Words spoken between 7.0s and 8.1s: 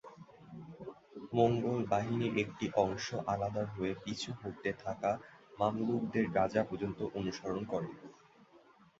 অনুসরণ করে।